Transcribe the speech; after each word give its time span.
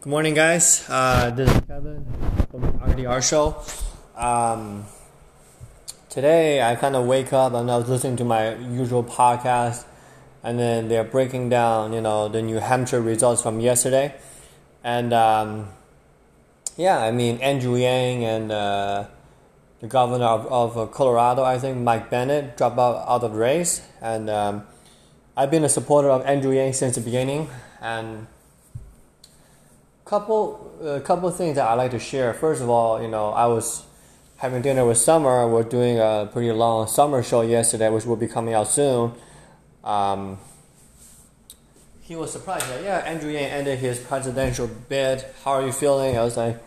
Good 0.00 0.10
morning, 0.10 0.34
guys. 0.34 0.84
Uh, 0.88 1.30
this 1.30 1.50
is 1.50 1.60
Kevin 1.66 2.06
from 2.50 2.60
the 2.60 2.68
RDR 2.68 3.22
show. 3.28 3.56
Um, 4.14 4.84
today, 6.08 6.62
I 6.62 6.76
kind 6.76 6.94
of 6.94 7.06
wake 7.06 7.32
up 7.32 7.54
and 7.54 7.68
I 7.68 7.76
was 7.78 7.88
listening 7.88 8.16
to 8.18 8.24
my 8.24 8.54
usual 8.54 9.02
podcast, 9.02 9.84
and 10.44 10.60
then 10.60 10.88
they're 10.88 11.02
breaking 11.02 11.48
down, 11.48 11.92
you 11.92 12.00
know, 12.00 12.28
the 12.28 12.40
New 12.40 12.58
Hampshire 12.58 13.00
results 13.00 13.42
from 13.42 13.58
yesterday, 13.58 14.14
and 14.84 15.12
um, 15.12 15.68
yeah, 16.76 16.98
I 16.98 17.10
mean 17.10 17.38
Andrew 17.38 17.74
Yang 17.74 18.24
and 18.24 18.52
uh, 18.52 19.06
the 19.80 19.88
governor 19.88 20.26
of, 20.26 20.76
of 20.76 20.92
Colorado, 20.92 21.42
I 21.42 21.58
think 21.58 21.78
Mike 21.78 22.10
Bennet, 22.10 22.56
dropped 22.56 22.78
out, 22.78 23.08
out 23.08 23.24
of 23.24 23.32
the 23.32 23.38
race, 23.38 23.82
and 24.00 24.30
um, 24.30 24.66
I've 25.36 25.50
been 25.50 25.64
a 25.64 25.68
supporter 25.68 26.10
of 26.10 26.24
Andrew 26.26 26.52
Yang 26.52 26.74
since 26.74 26.94
the 26.94 27.00
beginning, 27.00 27.48
and 27.80 28.28
couple 30.06 30.72
a 30.82 31.00
couple 31.00 31.28
things 31.30 31.56
that 31.56 31.68
I 31.68 31.74
like 31.74 31.90
to 31.90 31.98
share. 31.98 32.32
First 32.32 32.62
of 32.62 32.70
all, 32.70 33.02
you 33.02 33.08
know, 33.08 33.30
I 33.30 33.46
was 33.46 33.84
having 34.36 34.62
dinner 34.62 34.86
with 34.86 34.98
Summer. 34.98 35.46
We're 35.48 35.64
doing 35.64 35.98
a 35.98 36.30
pretty 36.32 36.52
long 36.52 36.86
summer 36.86 37.22
show 37.22 37.42
yesterday, 37.42 37.90
which 37.90 38.06
will 38.06 38.16
be 38.16 38.28
coming 38.28 38.54
out 38.54 38.68
soon. 38.68 39.12
Um, 39.84 40.38
he 42.00 42.14
was 42.14 42.32
surprised 42.32 42.68
that 42.68 42.84
yeah, 42.84 42.98
Andrew 42.98 43.30
Yang 43.30 43.50
ended 43.50 43.78
his 43.80 43.98
presidential 43.98 44.68
bid. 44.88 45.24
How 45.44 45.52
are 45.52 45.66
you 45.66 45.72
feeling? 45.72 46.16
I 46.16 46.22
was 46.22 46.36
like, 46.36 46.62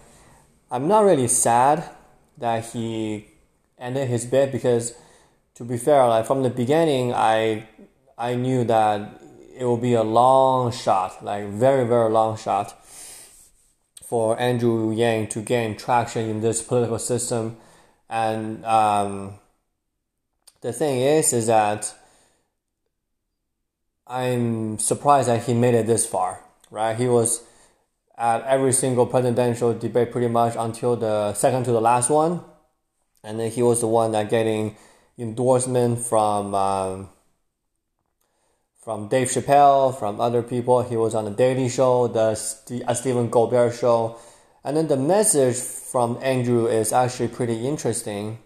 I'm 0.70 0.88
not 0.88 1.06
really 1.06 1.30
sad 1.30 1.90
that 2.38 2.66
he 2.66 3.28
ended 3.78 4.10
his 4.10 4.26
bid 4.26 4.52
because, 4.52 4.94
to 5.56 5.64
be 5.64 5.78
fair, 5.78 6.06
like 6.08 6.26
from 6.26 6.44
the 6.44 6.50
beginning, 6.50 7.14
I 7.14 7.70
I 8.18 8.36
knew 8.36 8.66
that 8.66 9.22
it 9.58 9.64
will 9.64 9.78
be 9.78 9.94
a 9.94 10.04
long 10.04 10.74
shot, 10.74 11.24
like 11.24 11.48
very 11.48 11.88
very 11.88 12.10
long 12.10 12.36
shot 12.36 12.79
for 14.10 14.40
Andrew 14.40 14.92
Yang 14.92 15.28
to 15.28 15.42
gain 15.42 15.78
traction 15.78 16.28
in 16.28 16.42
this 16.42 16.64
political 16.64 16.98
system. 16.98 17.58
And 18.10 18.66
um, 18.66 19.36
the 20.62 20.74
thing 20.74 21.02
is, 21.02 21.32
is 21.32 21.46
that 21.46 21.94
I'm 24.08 24.80
surprised 24.80 25.28
that 25.28 25.44
he 25.44 25.54
made 25.54 25.76
it 25.76 25.86
this 25.86 26.08
far, 26.08 26.44
right? 26.72 26.98
He 26.98 27.08
was 27.08 27.44
at 28.18 28.44
every 28.46 28.74
single 28.74 29.06
presidential 29.06 29.76
debate 29.76 30.12
pretty 30.12 30.28
much 30.28 30.56
until 30.58 30.96
the 30.96 31.36
second 31.36 31.66
to 31.66 31.72
the 31.72 31.80
last 31.80 32.10
one. 32.10 32.42
And 33.24 33.40
then 33.40 33.52
he 33.52 33.62
was 33.62 33.82
the 33.82 33.88
one 33.88 34.14
that 34.14 34.32
getting 34.32 34.76
endorsement 35.20 36.00
from 36.00 36.56
um, 36.56 37.10
from 38.90 39.08
Dave 39.08 39.28
Chappelle, 39.28 39.96
from 39.96 40.20
other 40.20 40.42
people. 40.42 40.82
He 40.82 40.98
was 40.98 41.14
on 41.14 41.26
the 41.26 41.30
Daily 41.30 41.70
Show, 41.70 42.08
the 42.08 42.34
Stephen 42.34 43.30
Colbert 43.30 43.74
Show, 43.74 44.18
and 44.64 44.76
then 44.76 44.88
the 44.88 44.98
message 44.98 45.58
from 45.58 46.18
Andrew 46.24 46.66
is 46.66 46.92
actually 46.92 47.28
pretty 47.28 47.68
interesting, 47.68 48.40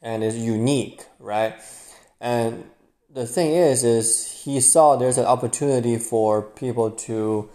and 0.00 0.22
is 0.22 0.38
unique, 0.38 1.04
right? 1.18 1.56
And 2.20 2.70
the 3.12 3.26
thing 3.26 3.50
is, 3.50 3.82
is 3.82 4.44
he 4.44 4.60
saw 4.60 4.94
there's 4.94 5.18
an 5.18 5.26
opportunity 5.26 5.98
for 5.98 6.42
people 6.42 6.92
to 7.08 7.50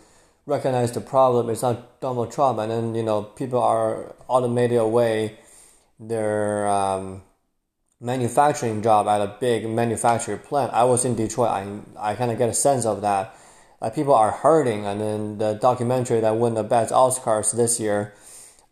recognize 0.45 0.91
the 0.91 0.99
problem. 0.99 1.49
It's 1.49 1.61
not 1.61 2.01
Donald 2.01 2.29
Trump, 2.29 2.59
and 2.59 2.69
then 2.69 2.93
you 2.93 3.03
know 3.03 3.23
people 3.23 3.59
are 3.63 4.13
automated 4.27 4.79
away 4.79 5.39
their 5.97 6.67
um, 6.67 7.21
manufacturing 7.99 8.81
job 8.81 9.07
at 9.07 9.21
a 9.21 9.35
big 9.39 9.67
manufacturing 9.67 10.39
plant. 10.39 10.73
I 10.73 10.83
was 10.83 11.05
in 11.05 11.15
Detroit. 11.15 11.49
I 11.49 11.79
I 11.97 12.15
kind 12.15 12.31
of 12.31 12.37
get 12.37 12.49
a 12.49 12.53
sense 12.53 12.85
of 12.85 13.01
that. 13.01 13.35
Like 13.81 13.95
people 13.95 14.13
are 14.13 14.31
hurting, 14.31 14.85
and 14.85 15.01
then 15.01 15.37
the 15.37 15.53
documentary 15.53 16.19
that 16.21 16.35
won 16.35 16.53
the 16.53 16.63
best 16.63 16.93
Oscars 16.93 17.55
this 17.55 17.79
year, 17.79 18.13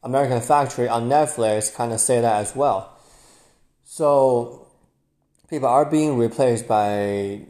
American 0.04 0.42
Factory 0.42 0.88
on 0.88 1.10
Netflix, 1.10 1.74
kind 1.74 1.94
of 1.94 2.00
say 2.00 2.22
that 2.22 2.36
as 2.42 2.56
well. 2.56 2.98
So 3.84 4.68
people 5.50 5.68
are 5.68 5.86
being 5.86 6.18
replaced 6.18 6.68
by 6.68 7.46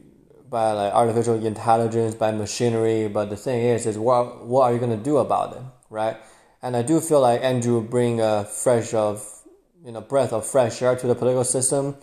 by 0.49 0.71
like 0.73 0.93
artificial 0.93 1.43
intelligence, 1.45 2.15
by 2.15 2.31
machinery. 2.31 3.07
But 3.07 3.29
the 3.29 3.37
thing 3.37 3.61
is, 3.61 3.85
is 3.85 3.97
what 3.97 4.45
what 4.45 4.63
are 4.63 4.73
you 4.73 4.79
gonna 4.79 4.97
do 4.97 5.17
about 5.17 5.55
it, 5.55 5.63
right? 5.89 6.17
And 6.61 6.77
I 6.77 6.81
do 6.81 7.01
feel 7.01 7.21
like 7.21 7.41
Andrew 7.41 7.81
bring 7.81 8.21
a 8.21 8.45
fresh 8.45 8.93
of 8.93 9.42
you 9.83 9.91
know 9.91 10.01
breath 10.01 10.31
of 10.33 10.45
fresh 10.45 10.81
air 10.81 10.95
to 10.95 11.07
the 11.07 11.15
political 11.15 11.43
system, 11.43 11.95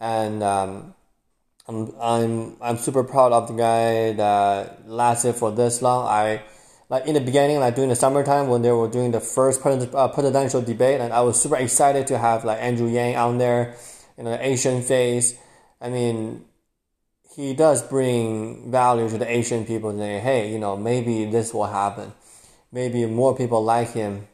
and 0.00 0.42
um, 0.42 0.94
I'm 1.68 1.92
I'm 2.00 2.56
I'm 2.60 2.76
super 2.76 3.04
proud 3.04 3.32
of 3.32 3.48
the 3.48 3.54
guy 3.54 4.12
that 4.12 4.88
lasted 4.88 5.34
for 5.34 5.52
this 5.52 5.82
long. 5.82 6.06
I 6.06 6.42
like 6.88 7.06
in 7.06 7.14
the 7.14 7.20
beginning, 7.20 7.60
like 7.60 7.76
during 7.76 7.90
the 7.90 7.96
summertime 7.96 8.48
when 8.48 8.62
they 8.62 8.72
were 8.72 8.88
doing 8.88 9.12
the 9.12 9.20
first 9.20 9.64
uh, 9.64 10.08
presidential 10.08 10.60
debate, 10.60 11.00
and 11.00 11.12
I 11.12 11.20
was 11.20 11.40
super 11.40 11.56
excited 11.56 12.06
to 12.08 12.18
have 12.18 12.44
like 12.44 12.60
Andrew 12.60 12.88
Yang 12.88 13.16
on 13.16 13.38
there, 13.38 13.76
you 14.18 14.24
know, 14.24 14.36
Asian 14.40 14.82
face. 14.82 15.38
I 15.80 15.88
mean, 15.88 16.44
he 17.36 17.54
does 17.54 17.82
bring 17.82 18.70
value 18.70 19.08
to 19.08 19.16
the 19.16 19.30
Asian 19.30 19.64
people, 19.64 19.96
saying, 19.96 20.22
hey, 20.22 20.52
you 20.52 20.58
know, 20.58 20.76
maybe 20.76 21.24
this 21.26 21.54
will 21.54 21.66
happen. 21.66 22.12
Maybe 22.72 23.06
more 23.06 23.36
people 23.36 23.62
like 23.62 23.92
him, 23.92 24.26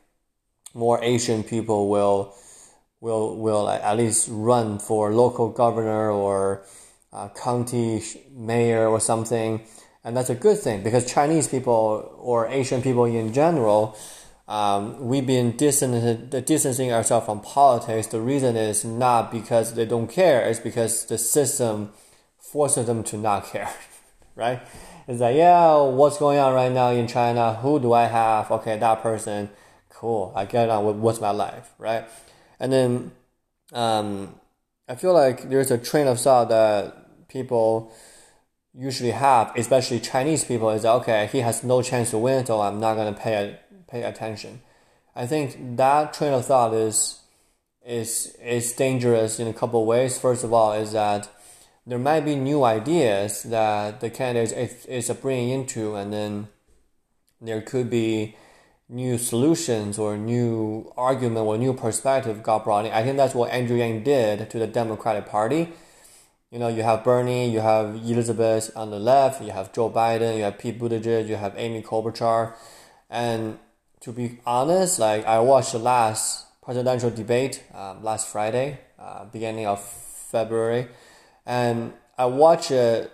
more 0.75 1.03
Asian 1.03 1.45
people 1.45 1.89
will 1.91 2.35
will 3.01 3.37
will 3.37 3.69
at 3.69 3.97
least 3.97 4.29
run 4.31 4.79
for 4.79 5.13
local 5.13 5.49
governor 5.51 6.11
or 6.11 6.65
uh, 7.13 7.29
county 7.29 8.03
mayor 8.31 8.89
or 8.89 9.01
something, 9.01 9.63
and 10.05 10.17
that's 10.17 10.31
a 10.31 10.35
good 10.35 10.59
thing 10.59 10.83
because 10.83 11.11
Chinese 11.11 11.49
people 11.49 12.13
or 12.19 12.47
Asian 12.49 12.83
people 12.83 13.05
in 13.05 13.33
general, 13.33 13.97
um, 14.49 15.07
we've 15.07 15.27
been 15.27 15.57
distancing 15.57 16.93
ourselves 16.93 17.27
from 17.27 17.41
politics. 17.41 18.07
The 18.09 18.21
reason 18.21 18.57
is 18.57 18.85
not 18.85 19.31
because 19.31 19.75
they 19.75 19.87
don't 19.87 20.09
care; 20.09 20.43
it's 20.49 20.61
because 20.61 21.05
the 21.07 21.19
system 21.19 21.93
forces 22.39 22.87
them 22.87 23.03
to 23.05 23.17
not 23.19 23.47
care, 23.47 23.73
right? 24.37 24.61
It's 25.09 25.21
like, 25.21 25.37
yeah, 25.37 25.77
what's 25.83 26.19
going 26.19 26.39
on 26.39 26.53
right 26.53 26.73
now 26.73 26.91
in 26.91 27.07
China? 27.07 27.55
Who 27.55 27.79
do 27.79 27.93
I 27.93 28.07
have? 28.07 28.51
Okay, 28.51 28.77
that 28.77 29.03
person. 29.03 29.51
Cool. 29.89 30.33
I 30.35 30.45
get 30.45 30.69
on 30.69 30.85
with 30.85 30.97
what's 30.97 31.21
my 31.21 31.31
life, 31.31 31.71
right? 31.79 32.07
And 32.59 32.73
then 32.73 33.13
um, 33.73 34.35
I 34.89 34.95
feel 34.95 35.13
like 35.13 35.49
there's 35.49 35.71
a 35.71 35.79
train 35.79 36.07
of 36.07 36.21
thought 36.21 36.49
that 36.49 37.29
people 37.29 37.93
usually 38.75 39.11
have, 39.11 39.53
especially 39.57 40.01
Chinese 40.01 40.45
people, 40.45 40.71
is 40.71 40.83
that, 40.83 40.93
okay, 40.93 41.29
he 41.33 41.41
has 41.41 41.65
no 41.65 41.83
chance 41.83 42.11
to 42.11 42.19
win, 42.19 42.47
so 42.47 42.61
I'm 42.61 42.79
not 42.79 42.95
gonna 42.95 43.13
pay 43.13 43.59
pay 43.89 44.03
attention. 44.03 44.63
I 45.15 45.27
think 45.27 45.77
that 45.77 46.13
train 46.13 46.33
of 46.33 46.45
thought 46.45 46.75
is 46.75 47.21
is 47.85 48.37
is 48.43 48.73
dangerous 48.73 49.41
in 49.41 49.47
a 49.47 49.55
couple 49.55 49.81
of 49.81 49.87
ways. 49.87 50.19
First 50.19 50.45
of 50.45 50.53
all, 50.53 50.73
is 50.73 50.93
that 50.93 51.29
there 51.87 51.99
might 51.99 52.25
be 52.25 52.35
new 52.35 52.65
ideas 52.65 53.45
that 53.45 54.01
the 54.01 54.11
candidate 54.11 54.57
is, 54.57 55.09
is 55.09 55.17
bringing 55.19 55.51
into, 55.51 55.95
and 55.95 56.13
then 56.13 56.49
there 57.41 57.63
could 57.63 57.89
be 57.89 58.37
new 58.89 59.19
solutions 59.19 59.99
or 59.99 60.17
new 60.17 60.93
argument 60.97 61.45
or 61.47 61.59
new 61.59 61.75
perspective 61.75 62.43
got 62.43 62.65
brought 62.65 62.87
in. 62.87 62.93
I 62.93 63.03
think 63.03 63.17
that's 63.17 63.35
what 63.35 63.51
Andrew 63.51 63.77
Yang 63.77 64.03
did 64.05 64.51
to 64.51 64.59
the 64.59 64.67
Democratic 64.67 65.27
Party. 65.27 65.73
You 66.51 66.61
know, 66.61 66.69
you 66.69 66.85
have 66.85 67.03
Bernie, 67.03 67.51
you 67.51 67.61
have 67.61 67.97
Elizabeth 67.97 68.71
on 68.77 68.91
the 68.91 69.01
left, 69.01 69.43
you 69.43 69.51
have 69.51 69.73
Joe 69.73 69.91
Biden, 69.91 70.37
you 70.37 70.45
have 70.45 70.59
Pete 70.59 70.79
Buttigieg, 70.79 71.29
you 71.29 71.35
have 71.35 71.55
Amy 71.57 71.83
Klobuchar, 71.83 72.55
and 73.11 73.59
to 74.01 74.13
be 74.13 74.39
honest, 74.47 75.01
like 75.01 75.27
I 75.27 75.41
watched 75.41 75.73
the 75.73 75.81
last 75.81 76.47
presidential 76.63 77.11
debate 77.11 77.65
um, 77.75 78.05
last 78.05 78.29
Friday, 78.29 78.79
uh, 78.99 79.25
beginning 79.25 79.67
of 79.67 79.83
February, 79.83 80.87
and 81.45 81.93
I 82.17 82.27
watched 82.27 82.71
it 82.71 83.11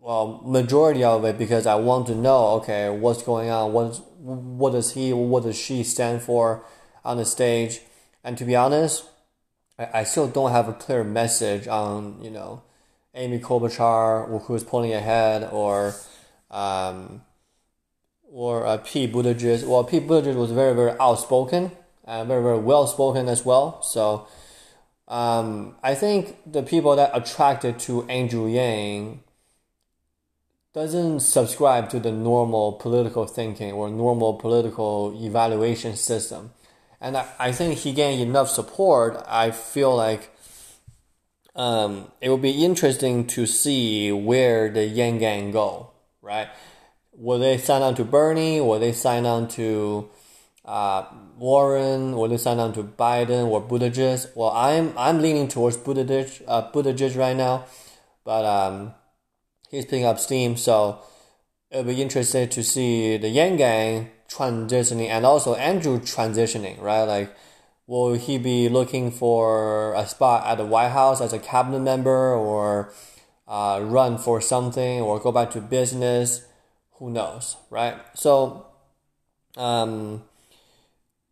well 0.00 0.42
majority 0.44 1.02
of 1.02 1.24
it 1.24 1.38
because 1.38 1.66
I 1.66 1.76
want 1.76 2.06
to 2.08 2.14
know 2.14 2.48
okay 2.58 2.90
what's 2.90 3.22
going 3.22 3.48
on 3.50 3.72
what 3.72 4.00
what 4.24 4.72
does 4.72 4.94
he 4.94 5.12
or 5.12 5.26
what 5.26 5.42
does 5.42 5.56
she 5.56 5.84
stand 5.84 6.22
for 6.22 6.64
on 7.04 7.18
the 7.18 7.24
stage. 7.24 7.80
And 8.22 8.38
to 8.38 8.44
be 8.44 8.56
honest 8.56 9.04
I, 9.78 10.00
I 10.00 10.04
still 10.04 10.28
don't 10.28 10.52
have 10.52 10.68
a 10.68 10.72
clear 10.72 11.04
message 11.04 11.68
on 11.68 12.22
you 12.22 12.30
know 12.30 12.62
Amy 13.14 13.38
Klobuchar 13.38 14.44
who's 14.46 14.64
pulling 14.64 14.92
ahead 14.92 15.48
or 15.52 15.94
um, 16.50 17.22
or 18.30 18.66
uh, 18.66 18.78
Pete 18.78 19.12
Buttigieg. 19.12 19.64
Well 19.66 19.84
P. 19.84 20.00
Buttigieg 20.00 20.36
was 20.36 20.52
very 20.52 20.74
very 20.74 20.98
outspoken 20.98 21.70
and 22.04 22.28
very 22.28 22.42
very 22.42 22.58
well 22.58 22.86
spoken 22.86 23.28
as 23.28 23.44
well. 23.44 23.82
So 23.82 24.26
um, 25.06 25.76
I 25.82 25.94
think 25.94 26.36
the 26.50 26.62
people 26.62 26.96
that 26.96 27.10
attracted 27.12 27.78
to 27.80 28.08
Andrew 28.08 28.48
Yang 28.48 29.22
doesn't 30.74 31.20
subscribe 31.20 31.88
to 31.90 32.00
the 32.00 32.12
normal 32.12 32.72
political 32.72 33.26
thinking 33.26 33.72
or 33.72 33.88
normal 33.88 34.34
political 34.34 35.16
evaluation 35.24 35.96
system. 35.96 36.50
And 37.00 37.16
I, 37.16 37.26
I 37.38 37.52
think 37.52 37.78
he 37.78 37.92
gained 37.92 38.20
enough 38.20 38.50
support. 38.50 39.22
I 39.26 39.50
feel 39.52 39.94
like 39.94 40.30
um, 41.54 42.10
it 42.20 42.28
will 42.28 42.38
be 42.38 42.64
interesting 42.64 43.26
to 43.28 43.46
see 43.46 44.10
where 44.10 44.68
the 44.68 44.84
Yang 44.84 45.18
Gang 45.18 45.50
go, 45.52 45.92
right? 46.20 46.48
will 47.16 47.38
they 47.38 47.58
sign 47.58 47.82
on 47.82 47.94
to 47.96 48.04
Bernie? 48.04 48.60
Will 48.60 48.78
they 48.78 48.92
sign 48.92 49.26
on 49.26 49.48
to 49.48 50.08
uh, 50.64 51.04
Warren? 51.38 52.16
Will 52.16 52.28
they 52.28 52.36
sign 52.36 52.58
on 52.58 52.72
to 52.74 52.82
Biden 52.82 53.46
or 53.46 53.62
Buttigieg? 53.62 54.30
Well, 54.34 54.50
I'm 54.50 54.92
I'm 54.96 55.20
leaning 55.20 55.48
towards 55.48 55.76
Buttigieg, 55.76 56.42
uh, 56.46 56.70
Buttigieg 56.70 57.16
right 57.16 57.36
now, 57.36 57.66
but 58.24 58.44
um, 58.44 58.94
he's 59.74 59.84
picking 59.84 60.06
up 60.06 60.18
steam, 60.18 60.56
so 60.56 61.00
it'll 61.70 61.84
be 61.84 62.00
interesting 62.00 62.48
to 62.48 62.62
see 62.62 63.16
the 63.16 63.28
Yang 63.28 63.56
Gang 63.56 64.10
transitioning 64.28 65.08
and 65.08 65.26
also 65.26 65.54
Andrew 65.54 65.98
transitioning, 66.00 66.80
right? 66.80 67.04
Like, 67.04 67.34
will 67.86 68.14
he 68.14 68.38
be 68.38 68.68
looking 68.68 69.10
for 69.10 69.94
a 69.94 70.06
spot 70.06 70.46
at 70.46 70.58
the 70.58 70.64
White 70.64 70.90
House 70.90 71.20
as 71.20 71.32
a 71.32 71.38
cabinet 71.38 71.80
member 71.80 72.34
or 72.34 72.92
uh, 73.46 73.80
run 73.82 74.18
for 74.18 74.40
something 74.40 75.00
or 75.00 75.20
go 75.20 75.32
back 75.32 75.50
to 75.52 75.60
business? 75.60 76.46
Who 76.98 77.10
knows, 77.10 77.56
right? 77.70 77.96
So, 78.14 78.66
um, 79.56 80.22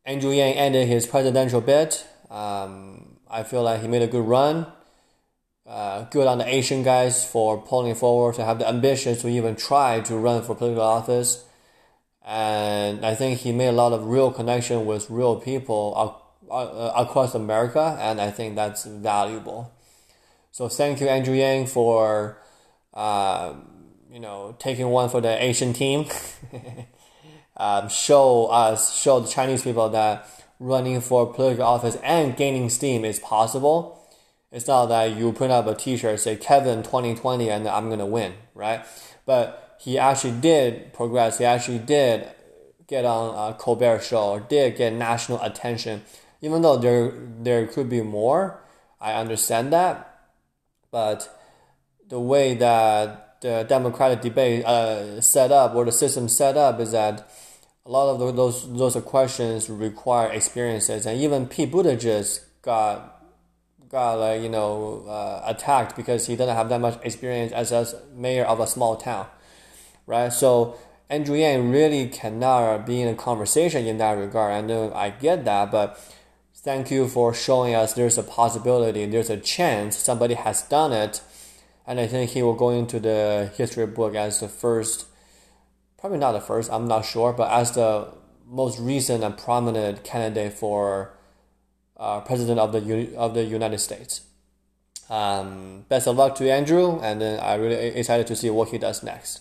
Andrew 0.05 0.33
Yang 0.33 0.55
ended 0.55 0.89
his 0.89 1.07
presidential 1.07 1.61
bid. 1.61 1.97
Um, 2.29 3.19
I 3.31 3.45
feel 3.45 3.63
like 3.63 3.81
he 3.81 3.89
made 3.89 4.03
a 4.03 4.07
good 4.07 4.27
run. 4.27 4.67
Uh, 5.73 6.05
good 6.11 6.27
on 6.27 6.37
the 6.37 6.47
Asian 6.47 6.83
guys 6.83 7.25
for 7.25 7.57
pulling 7.57 7.95
forward 7.95 8.35
to 8.35 8.45
have 8.45 8.59
the 8.59 8.69
ambition 8.69 9.17
to 9.17 9.27
even 9.27 9.57
try 9.57 10.01
to 10.01 10.15
run 10.19 10.43
for 10.43 10.55
political 10.55 10.83
office. 10.83 11.47
And 12.23 13.07
I 13.07 13.15
think 13.15 13.39
he 13.39 13.53
made 13.53 13.69
a 13.69 13.73
lot 13.73 13.95
of 13.95 14.05
real 14.05 14.31
connection 14.31 14.85
with 14.85 15.09
real 15.09 15.37
people 15.37 16.21
uh, 16.51 16.93
across 16.95 17.35
America, 17.35 17.97
and 17.99 18.21
I 18.21 18.31
think 18.31 18.55
that's 18.55 18.85
valuable. 18.85 19.73
So 20.51 20.69
thank 20.69 21.01
you, 21.01 21.09
Andrew 21.09 21.35
Yang, 21.35 21.69
for 21.69 22.37
uh, 22.93 23.55
you 24.11 24.21
know 24.21 24.55
taking 24.59 24.89
one 24.89 25.09
for 25.09 25.23
the 25.23 25.43
Asian 25.43 25.73
team. 25.73 26.05
um, 27.57 27.89
show 27.89 28.49
us, 28.49 28.95
show 28.95 29.21
the 29.21 29.29
Chinese 29.29 29.63
people 29.63 29.89
that 29.89 30.29
running 30.61 31.01
for 31.01 31.33
political 31.33 31.65
office 31.65 31.97
and 32.05 32.37
gaining 32.37 32.69
steam 32.69 33.07
is 33.07 33.19
possible. 33.19 34.02
It's 34.53 34.67
not 34.67 34.87
that 34.87 35.17
you 35.17 35.33
print 35.33 35.53
up 35.53 35.67
a 35.67 35.75
T-shirt 35.75 36.21
say 36.21 36.37
Kevin 36.37 36.83
2020 36.83 37.49
and 37.49 37.67
I'm 37.67 37.89
gonna 37.89 38.07
win, 38.07 38.35
right? 38.55 38.85
But 39.25 39.79
he 39.81 39.99
actually 39.99 40.39
did 40.41 40.93
progress. 40.93 41.39
He 41.39 41.45
actually 41.45 41.79
did 41.79 42.29
get 42.87 43.05
on 43.07 43.53
a 43.53 43.55
Colbert 43.55 44.01
show, 44.03 44.33
or 44.33 44.41
did 44.41 44.77
get 44.77 44.93
national 44.93 45.41
attention. 45.41 46.03
Even 46.43 46.63
though 46.63 46.77
there 46.77 47.13
there 47.41 47.67
could 47.67 47.89
be 47.89 48.03
more, 48.03 48.61
I 49.01 49.15
understand 49.15 49.73
that, 49.73 50.29
but 50.91 51.29
the 52.09 52.21
way 52.21 52.55
that 52.55 53.41
the 53.41 53.65
Democratic 53.69 54.21
debate 54.21 54.65
uh, 54.65 55.21
set 55.21 55.51
up 55.51 55.75
or 55.75 55.85
the 55.85 55.93
system 55.93 56.29
set 56.29 56.57
up 56.57 56.79
is 56.79 56.93
that 56.93 57.29
a 57.87 57.91
lot 57.91 58.13
of 58.13 58.37
those 58.37 58.71
those 58.77 58.97
questions 59.05 59.71
require 59.71 60.31
experiences, 60.31 61.07
and 61.07 61.21
even 61.21 61.49
Pete 61.49 61.73
Buttigieg 61.73 62.41
got 62.61 63.22
got 63.93 64.15
like 64.15 64.43
you 64.43 64.49
know 64.49 65.05
uh, 65.07 65.43
attacked 65.47 65.95
because 65.95 66.27
he 66.27 66.35
doesn't 66.35 66.57
have 66.57 66.69
that 66.71 66.81
much 66.81 66.99
experience 67.05 67.53
as 67.53 67.71
a 67.71 68.03
mayor 68.15 68.45
of 68.45 68.59
a 68.59 68.67
small 68.67 68.97
town, 68.97 69.27
right? 70.07 70.33
So 70.33 70.77
Andrew 71.09 71.37
Yang 71.37 71.71
really 71.71 72.09
cannot 72.09 72.87
be 72.87 73.03
in 73.03 73.09
a 73.09 73.15
conversation 73.15 73.87
in 73.87 73.99
that 73.99 74.13
regard. 74.13 74.53
I 74.53 74.63
know 74.63 74.93
I 74.95 75.11
get 75.11 75.45
that, 75.45 75.71
but 75.71 76.01
thank 76.55 76.91
you 76.91 77.07
for 77.07 77.35
showing 77.35 77.75
us 77.75 77.93
there's 77.93 78.19
a 78.19 78.23
possibility, 78.23 79.05
there's 79.07 79.31
a 79.31 79.37
chance 79.37 79.97
somebody 79.97 80.35
has 80.35 80.63
done 80.63 80.93
it, 80.93 81.21
and 81.87 82.01
I 82.01 82.07
think 82.07 82.31
he 82.31 82.43
will 82.43 82.55
go 82.55 82.71
into 82.71 82.99
the 82.99 83.53
history 83.57 83.87
book 83.87 84.15
as 84.15 84.41
the 84.41 84.49
first 84.49 85.07
probably 86.03 86.19
not 86.19 86.33
the 86.33 86.41
first, 86.41 86.69
I'm 86.73 86.89
not 86.89 87.05
sure, 87.05 87.33
but 87.33 87.49
as 87.53 87.73
the 87.73 88.09
most 88.45 88.81
recent 88.81 89.23
and 89.23 89.39
prominent 89.39 90.03
candidate 90.03 90.53
for 90.53 91.13
uh, 92.03 92.21
president 92.21 92.59
of 92.59 92.73
the 92.73 93.17
of 93.17 93.35
the 93.35 93.45
United 93.45 93.79
States. 93.79 94.23
Um, 95.09 95.85
best 95.89 96.09
of 96.09 96.17
luck 96.17 96.35
to 96.37 96.51
Andrew, 96.51 96.99
and 97.01 97.21
then 97.21 97.39
I'm 97.41 97.61
really 97.61 97.75
excited 97.75 98.27
to 98.27 98.37
see 98.37 98.51
what 98.51 98.69
he 98.69 98.79
does 98.79 99.03
next. 99.03 99.41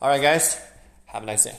All 0.00 0.08
right, 0.08 0.22
guys, 0.22 0.60
have 1.06 1.22
a 1.22 1.26
nice 1.26 1.44
day. 1.44 1.58